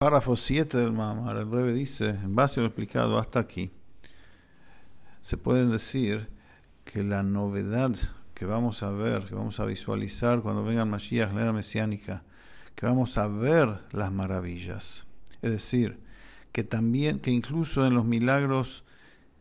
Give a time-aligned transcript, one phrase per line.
[0.00, 3.72] Párrafo 7 del Mamar, el breve dice, en base a lo explicado hasta aquí,
[5.22, 6.28] se puede decir
[6.84, 7.96] que la novedad
[8.32, 12.22] que vamos a ver, que vamos a visualizar cuando venga el Mashiach, la era mesiánica,
[12.76, 15.08] que vamos a ver las maravillas.
[15.42, 15.98] Es decir,
[16.52, 18.84] que también, que incluso en los milagros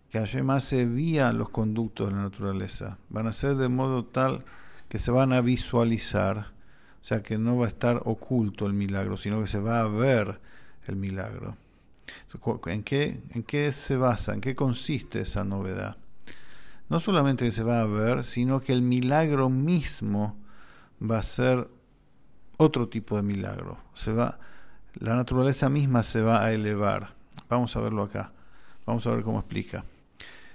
[0.10, 4.44] que Hashem hace vía los conductos de la naturaleza, van a ser de modo tal
[4.90, 6.48] que se van a visualizar,
[7.08, 9.88] o sea que no va a estar oculto el milagro, sino que se va a
[9.88, 10.42] ver
[10.88, 11.56] el milagro.
[12.66, 14.34] ¿En qué, ¿En qué se basa?
[14.34, 15.96] ¿En qué consiste esa novedad?
[16.90, 20.36] No solamente que se va a ver, sino que el milagro mismo
[21.02, 21.70] va a ser
[22.58, 23.78] otro tipo de milagro.
[23.94, 24.38] Se va,
[24.96, 27.14] la naturaleza misma se va a elevar.
[27.48, 28.34] Vamos a verlo acá.
[28.86, 29.86] Vamos a ver cómo explica.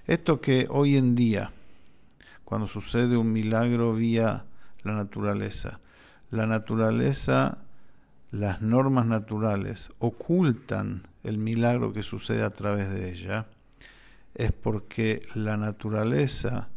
[0.07, 1.51] Esto que hoy en día,
[2.45, 4.45] cuando sucede un milagro vía
[4.83, 5.81] la naturaleza,
[6.33, 7.59] la naturaleza,
[8.33, 13.47] las normas naturales ocultan el milagro que sucede a través de ella,
[14.35, 16.69] es porque la naturaleza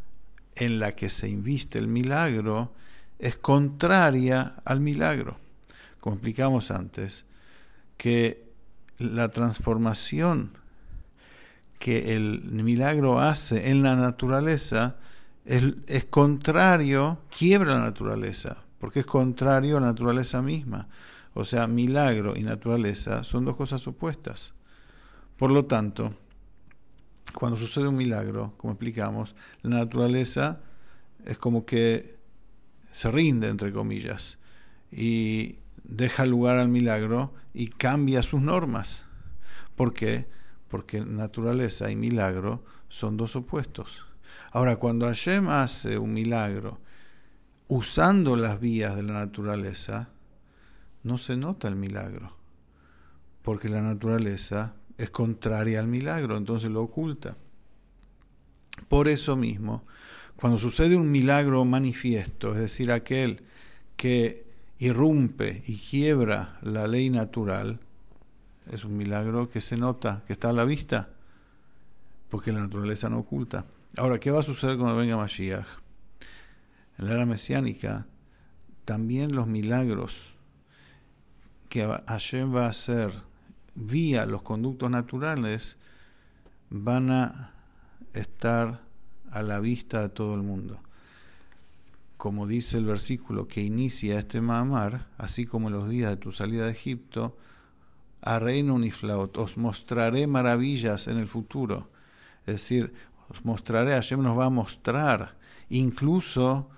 [0.55, 2.73] en la que se inviste el milagro
[3.17, 5.37] es contraria al milagro.
[5.99, 7.25] Como explicamos antes,
[7.97, 8.43] que
[8.99, 10.51] la transformación
[11.79, 14.97] que el milagro hace en la naturaleza
[15.45, 20.87] es, contrario, quiebra la naturaleza, porque es contrario a la naturaleza misma.
[21.33, 24.53] O sea, milagro y naturaleza son dos cosas opuestas.
[25.37, 26.13] Por lo tanto,
[27.33, 30.59] cuando sucede un milagro, como explicamos, la naturaleza
[31.25, 32.15] es como que
[32.91, 34.37] se rinde, entre comillas,
[34.91, 39.07] y deja lugar al milagro y cambia sus normas.
[39.75, 40.27] ¿Por qué?
[40.67, 44.05] Porque naturaleza y milagro son dos opuestos.
[44.51, 46.84] Ahora, cuando Hashem hace un milagro
[47.67, 50.09] usando las vías de la naturaleza,
[51.03, 52.35] no se nota el milagro,
[53.41, 57.37] porque la naturaleza es contraria al milagro, entonces lo oculta.
[58.87, 59.83] Por eso mismo,
[60.35, 63.43] cuando sucede un milagro manifiesto, es decir, aquel
[63.95, 64.45] que
[64.79, 67.79] irrumpe y quiebra la ley natural,
[68.71, 71.09] es un milagro que se nota, que está a la vista,
[72.29, 73.65] porque la naturaleza no oculta.
[73.97, 75.84] Ahora, ¿qué va a suceder cuando venga Mashiach?
[76.97, 78.05] En la era mesiánica,
[78.85, 80.35] también los milagros
[81.69, 83.11] que Hashem va a hacer
[83.75, 85.77] vía los conductos naturales
[86.69, 87.51] van a
[88.13, 88.81] estar
[89.31, 90.79] a la vista de todo el mundo.
[92.17, 96.31] Como dice el versículo que inicia este Mahamar, así como en los días de tu
[96.31, 97.37] salida de Egipto,
[98.23, 101.89] os mostraré maravillas en el futuro.
[102.45, 102.93] Es decir,
[103.29, 105.37] os mostraré, Hashem nos va a mostrar,
[105.69, 106.69] incluso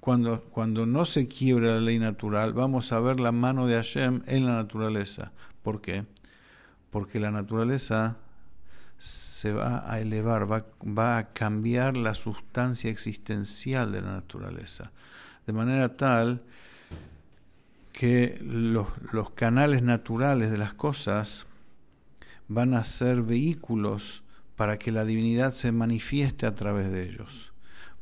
[0.00, 4.22] cuando, cuando no se quiebra la ley natural, vamos a ver la mano de Hashem
[4.26, 5.32] en la naturaleza.
[5.62, 6.04] ¿Por qué?
[6.90, 8.16] Porque la naturaleza
[8.98, 14.90] se va a elevar, va, va, a cambiar la sustancia existencial de la naturaleza,
[15.46, 16.42] de manera tal
[17.92, 21.46] que los, los canales naturales de las cosas
[22.48, 24.22] van a ser vehículos
[24.56, 27.52] para que la divinidad se manifieste a través de ellos.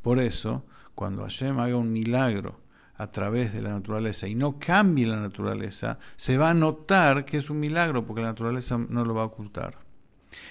[0.03, 0.65] Por eso,
[0.99, 2.61] cuando Hashem haga un milagro
[2.97, 7.37] a través de la naturaleza y no cambie la naturaleza, se va a notar que
[7.37, 9.79] es un milagro porque la naturaleza no lo va a ocultar.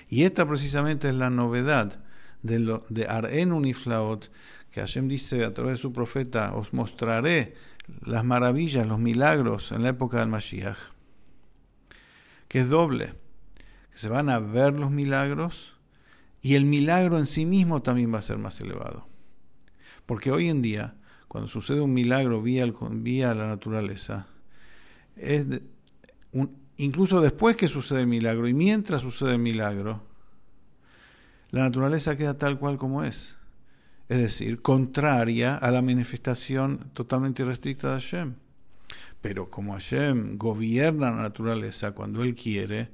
[0.07, 1.99] Y esta precisamente es la novedad
[2.43, 3.61] de, lo, de Ar'en
[4.71, 7.55] que Hashem dice a través de su profeta, os mostraré
[8.05, 10.77] las maravillas, los milagros en la época del Mashiach,
[12.47, 13.15] que es doble,
[13.91, 15.75] que se van a ver los milagros
[16.41, 19.16] y el milagro en sí mismo también va a ser más elevado.
[20.07, 20.95] Porque hoy en día,
[21.27, 24.25] cuando sucede un milagro vía, vía la naturaleza,
[25.15, 25.45] es
[26.77, 30.01] incluso después que sucede el milagro y mientras sucede el milagro,
[31.51, 33.35] la naturaleza queda tal cual como es.
[34.09, 38.35] Es decir, contraria a la manifestación totalmente irrestricta de Hashem.
[39.21, 42.89] Pero como Hashem gobierna la naturaleza cuando Él quiere,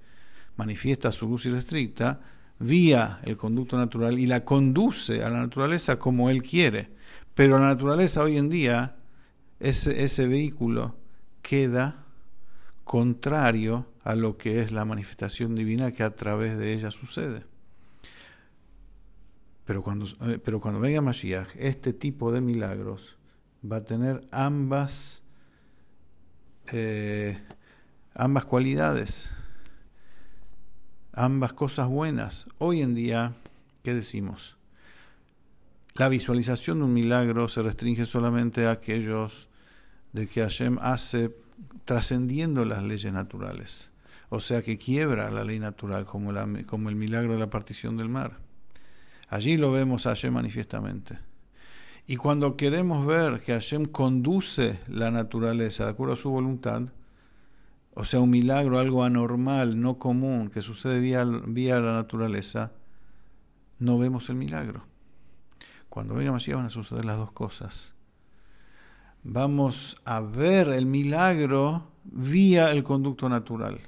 [0.55, 2.19] manifiesta su luz irrestricta,
[2.59, 6.92] vía el conducto natural y la conduce a la naturaleza como Él quiere.
[7.35, 8.95] Pero la naturaleza hoy en día,
[9.59, 10.95] ese, ese vehículo
[11.41, 12.05] queda
[12.83, 17.45] contrario a lo que es la manifestación divina que a través de ella sucede.
[19.65, 23.17] Pero cuando, eh, pero cuando venga Mashiach, este tipo de milagros
[23.69, 25.23] va a tener ambas,
[26.71, 27.39] eh,
[28.13, 29.29] ambas cualidades,
[31.13, 32.45] ambas cosas buenas.
[32.57, 33.35] Hoy en día,
[33.83, 34.57] ¿qué decimos?
[35.95, 39.47] La visualización de un milagro se restringe solamente a aquellos
[40.11, 41.35] de que Hashem hace
[41.85, 43.91] trascendiendo las leyes naturales.
[44.29, 48.39] O sea que quiebra la ley natural, como, el milagro de la partición del mar.
[49.29, 51.19] Allí lo vemos Hashem manifiestamente.
[52.07, 56.81] Y cuando queremos ver que Hashem conduce la naturaleza de acuerdo a su voluntad,
[57.93, 62.71] o sea, un milagro, algo anormal, no común, que sucede vía la naturaleza,
[63.77, 64.91] no vemos el milagro.
[65.93, 67.93] Cuando venga Mashiach van a suceder las dos cosas.
[69.21, 73.79] Vamos a ver el milagro vía el conducto natural.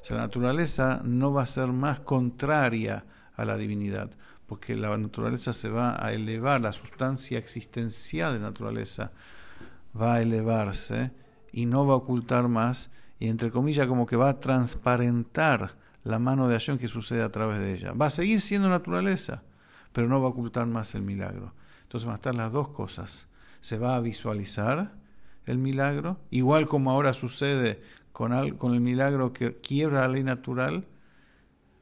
[0.00, 3.04] O sea, la naturaleza no va a ser más contraria
[3.36, 4.10] a la divinidad,
[4.48, 9.12] porque la naturaleza se va a elevar, la sustancia existencial de naturaleza
[9.94, 11.12] va a elevarse
[11.52, 12.90] y no va a ocultar más,
[13.20, 17.30] y entre comillas como que va a transparentar la mano de acción que sucede a
[17.30, 17.92] través de ella.
[17.92, 19.44] Va a seguir siendo naturaleza,
[19.92, 21.52] pero no va a ocultar más el milagro.
[21.82, 23.28] Entonces van a estar las dos cosas.
[23.60, 24.92] Se va a visualizar
[25.46, 27.80] el milagro, igual como ahora sucede
[28.12, 30.86] con, el milagro que quiebra la ley natural,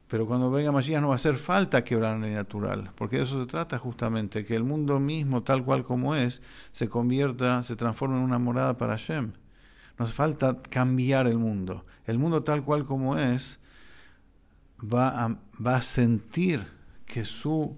[0.07, 3.23] pero cuando venga Mashiach no va a hacer falta quebrar la ley natural, porque de
[3.23, 6.41] eso se trata justamente, que el mundo mismo, tal cual como es,
[6.71, 9.33] se convierta, se transforme en una morada para Hashem.
[9.97, 11.85] No hace falta cambiar el mundo.
[12.05, 13.59] El mundo tal cual como es
[14.81, 16.65] va a, va a sentir
[17.05, 17.77] que su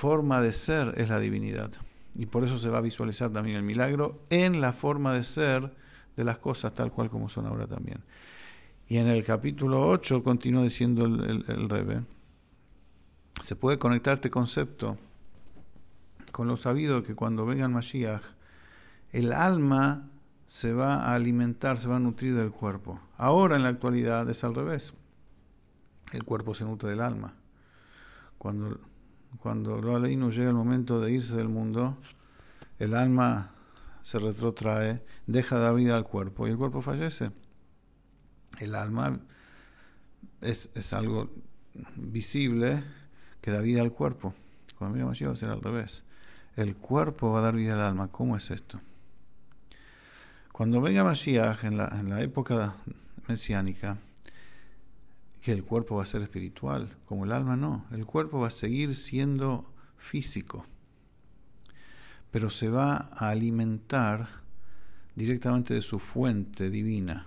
[0.00, 1.72] forma de ser es la divinidad.
[2.14, 5.74] Y por eso se va a visualizar también el milagro en la forma de ser
[6.16, 8.02] de las cosas tal cual como son ahora también.
[8.88, 12.02] Y en el capítulo 8 continúa diciendo el, el, Rebe,
[13.42, 14.96] se puede conectar este concepto
[16.32, 18.24] con lo sabido que cuando venga el Mashiach,
[19.12, 20.08] el alma
[20.46, 22.98] se va a alimentar, se va a nutrir del cuerpo.
[23.18, 24.94] Ahora en la actualidad es al revés.
[26.12, 27.34] El cuerpo se nutre del alma.
[28.38, 28.80] Cuando,
[29.38, 31.96] cuando lo no llega el momento de irse del mundo,
[32.78, 33.52] el alma
[34.02, 37.30] se retrotrae, deja de dar vida al cuerpo y el cuerpo fallece.
[38.58, 39.20] El alma
[40.40, 41.30] es, es algo
[41.96, 42.82] visible
[43.40, 44.34] que da vida al cuerpo.
[44.78, 46.04] Cuando mira va a ser al revés.
[46.56, 48.08] El cuerpo va a dar vida al alma.
[48.08, 48.80] ¿Cómo es esto?
[50.52, 52.74] Cuando venga Mashiach en la, en la época
[53.28, 53.98] mesiánica,
[55.40, 57.86] que el cuerpo va a ser espiritual, como el alma no.
[57.90, 60.66] El cuerpo va a seguir siendo físico
[62.30, 64.28] pero se va a alimentar
[65.14, 67.26] directamente de su fuente divina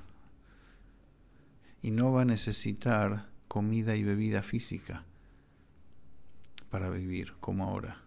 [1.81, 5.03] y no va a necesitar comida y bebida física
[6.69, 7.97] para vivir como ahora.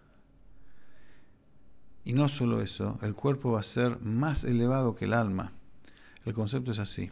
[2.05, 5.52] Y no solo eso, el cuerpo va a ser más elevado que el alma.
[6.25, 7.11] El concepto es así.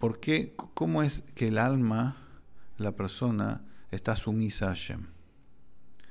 [0.00, 0.54] ¿Por qué?
[0.72, 2.16] ¿Cómo es que el alma,
[2.78, 3.60] la persona,
[3.90, 5.08] está sumisa a Hashem?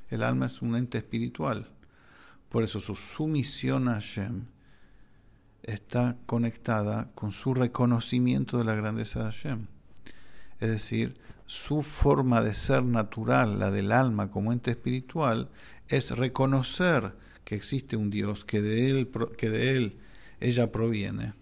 [0.10, 1.70] El alma es un ente espiritual.
[2.50, 4.46] Por eso su sumisión a Hashem
[5.64, 9.66] está conectada con su reconocimiento de la grandeza de Hashem.
[10.60, 15.50] Es decir, su forma de ser natural, la del alma como ente espiritual,
[15.88, 19.98] es reconocer que existe un Dios, que de él, que de él
[20.40, 21.39] ella proviene.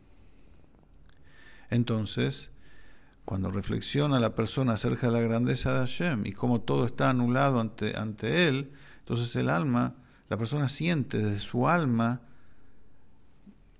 [1.70, 2.52] Entonces,
[3.26, 7.60] cuando reflexiona la persona acerca de la grandeza de Hashem y cómo todo está anulado
[7.60, 9.96] ante, ante él, entonces el alma,
[10.30, 12.22] la persona siente desde su alma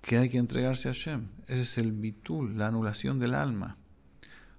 [0.02, 1.28] que hay que entregarse a Hashem.
[1.46, 3.76] Ese es el bitul, la anulación del alma,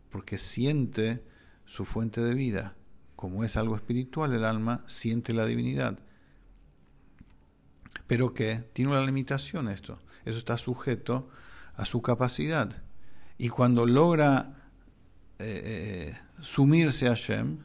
[0.09, 1.23] porque siente
[1.65, 2.75] su fuente de vida.
[3.15, 5.99] Como es algo espiritual, el alma siente la divinidad.
[8.07, 9.99] Pero que tiene una limitación esto.
[10.25, 11.29] Eso está sujeto
[11.75, 12.81] a su capacidad.
[13.39, 14.53] Y cuando logra
[15.39, 17.57] eh, sumirse a Hashem,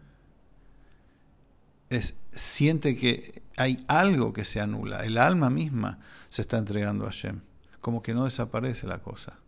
[1.91, 7.09] es, siente que hay algo que se anula, el alma misma se está entregando a
[7.09, 7.41] Hashem,
[7.81, 9.41] como que no desaparece la cosa.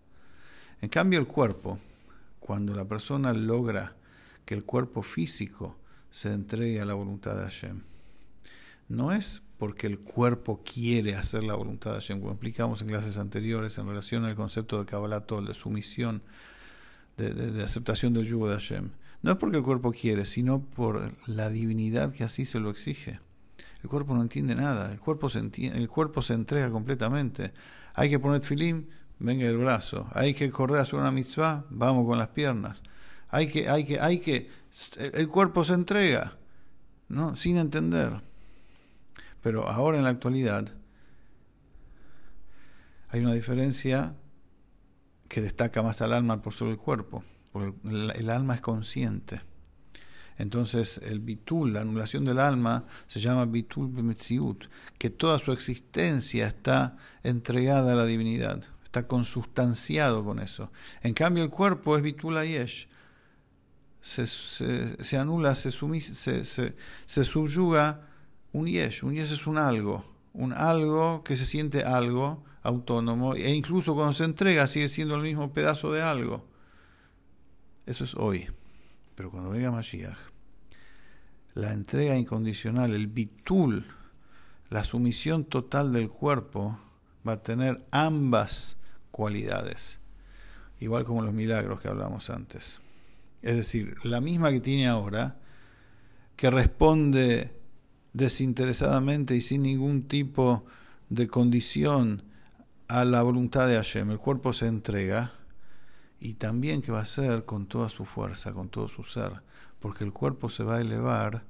[0.81, 1.79] En cambio el cuerpo,
[2.41, 3.95] cuando la persona logra
[4.45, 5.77] que el cuerpo físico
[6.11, 7.83] se entregue a la voluntad de Hashem,
[8.89, 13.17] no es porque el cuerpo quiere hacer la voluntad de Hashem, como explicamos en clases
[13.17, 16.23] anteriores en relación al concepto de Kabbalah de sumisión
[17.17, 18.91] de, aceptación del yugo de Hashem.
[19.23, 23.21] No es porque el cuerpo quiere, sino por la divinidad que así se lo exige.
[23.83, 27.53] El cuerpo no entiende nada, el cuerpo se, el cuerpo se entrega completamente.
[27.95, 28.87] Hay que poner filim,
[29.19, 30.09] venga el brazo.
[30.13, 32.83] Hay que correr a hacer una mitzvah, vamos con las piernas.
[33.29, 34.51] Hay que, hay que, hay que,
[34.99, 36.35] el cuerpo se entrega,
[37.09, 37.35] ¿no?
[37.35, 38.21] Sin entender.
[39.43, 40.73] Pero ahora en la actualidad
[43.09, 44.15] hay una diferencia
[45.29, 47.25] que destaca más al alma por sobre el cuerpo,
[47.85, 49.41] el, alma es consciente.
[50.39, 54.67] Entonces el bitul, la anulación del alma, se llama bitul b'metziut,
[54.99, 60.71] que toda su existencia está entregada a la divinidad, está consustanciado con eso.
[61.03, 62.89] En cambio el cuerpo es bitul ayesh,
[64.01, 68.03] se, se, anula, se, se, se, subyuga
[68.57, 73.53] un yesh, un yesh es un algo, un algo que se siente algo autónomo, e
[73.53, 76.47] incluso cuando se entrega sigue siendo el mismo pedazo de algo.
[77.85, 78.49] Eso es hoy.
[79.15, 80.19] Pero cuando venga Mashiach,
[81.55, 83.87] la entrega incondicional, el bitul,
[84.71, 86.79] la sumisión total del cuerpo,
[87.27, 88.79] va a tener ambas
[89.11, 90.01] cualidades,
[90.81, 92.81] igual como los milagros que hablamos antes.
[93.43, 95.37] Es decir, la misma que tiene ahora,
[96.37, 97.57] que responde
[98.17, 100.65] desinteresadamente y sin ningún tipo
[101.11, 102.23] de condición
[102.89, 104.11] a la voluntad de Hashem.
[104.11, 105.33] El cuerpo se entrega
[106.19, 109.43] y también que va a ser con toda su fuerza, con todo su ser,
[109.81, 111.45] porque el cuerpo se va a elevar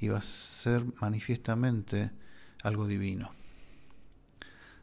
[0.00, 2.10] y va a ser manifiestamente
[2.64, 3.30] algo divino.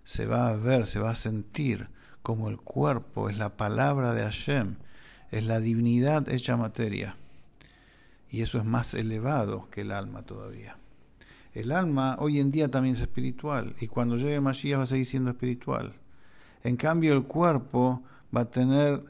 [0.05, 1.89] Se va a ver, se va a sentir
[2.24, 4.77] como el cuerpo es la palabra de Hashem,
[5.31, 7.17] es la divinidad hecha materia.
[8.29, 10.77] Y eso es más elevado que el alma todavía.
[11.58, 15.08] El alma hoy en día también es espiritual y cuando llegue Mashiach va a seguir
[15.08, 15.96] siendo espiritual.
[16.64, 18.04] En cambio el cuerpo
[18.36, 19.04] va a tener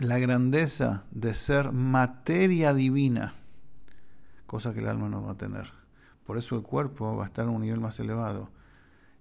[0.00, 3.34] la grandeza de ser materia divina,
[4.46, 5.70] cosa que el alma no va a tener.
[6.24, 8.48] Por eso el cuerpo va a estar en un nivel más elevado.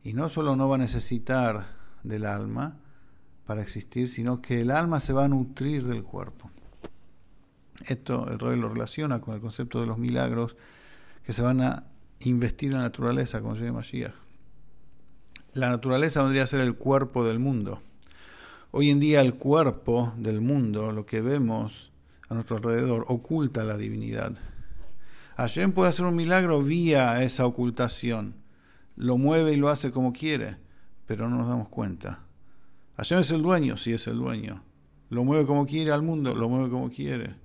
[0.01, 2.77] Y no solo no va a necesitar del alma
[3.45, 6.49] para existir, sino que el alma se va a nutrir del cuerpo.
[7.85, 10.55] Esto el rey lo relaciona con el concepto de los milagros
[11.23, 11.83] que se van a
[12.19, 14.13] investir en la naturaleza, como se llama Mashiach.
[15.53, 17.81] La naturaleza vendría a ser el cuerpo del mundo.
[18.71, 21.91] Hoy en día el cuerpo del mundo, lo que vemos
[22.27, 24.33] a nuestro alrededor, oculta la divinidad.
[25.37, 28.35] Hashem puede hacer un milagro vía esa ocultación.
[28.95, 30.57] Lo mueve y lo hace como quiere,
[31.05, 32.19] pero no nos damos cuenta.
[32.97, 34.63] Hashem es el dueño, sí es el dueño.
[35.09, 37.35] Lo mueve como quiere al mundo, lo mueve como quiere.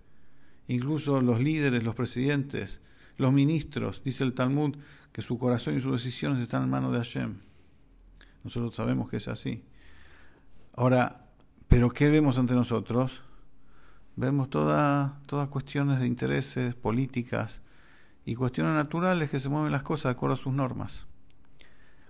[0.67, 2.81] Incluso los líderes, los presidentes,
[3.19, 4.77] los ministros, dice el Talmud,
[5.13, 7.39] que su corazón y sus decisiones están en manos de Hashem.
[8.45, 9.65] Nosotros sabemos que es así.
[10.75, 11.27] Ahora,
[11.67, 13.21] ¿pero qué vemos ante nosotros?
[14.17, 17.61] Vemos todas todas cuestiones de intereses, políticas
[18.25, 21.07] y cuestiones naturales que se mueven las cosas de acuerdo a sus normas.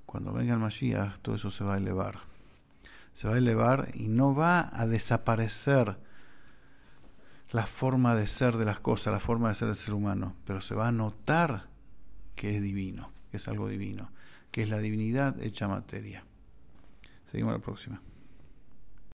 [0.05, 2.21] Cuando venga el Mashiach, todo eso se va a elevar.
[3.15, 5.99] Se va a elevar y no va a desaparecer
[7.51, 10.61] la forma de ser de las cosas, la forma de ser del ser humano, pero
[10.61, 11.67] se va a notar
[12.37, 14.11] que es divino, que es algo divino,
[14.51, 16.25] que es la divinidad hecha materia.
[17.27, 18.01] Seguimos la próxima.